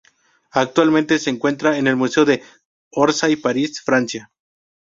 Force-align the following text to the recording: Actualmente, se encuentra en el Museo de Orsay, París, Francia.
Actualmente, 0.53 1.19
se 1.19 1.29
encuentra 1.29 1.77
en 1.77 1.85
el 1.85 1.95
Museo 1.95 2.25
de 2.25 2.41
Orsay, 2.89 3.35
París, 3.35 3.83
Francia. 3.85 4.31